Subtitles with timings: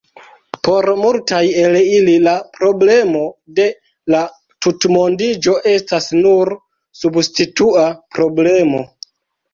[0.67, 3.21] Por multaj el ili la problemo
[3.59, 3.67] de
[4.15, 4.23] la
[4.67, 6.55] tutmondiĝo estas nur
[7.05, 7.85] substitua
[8.19, 8.83] problemo.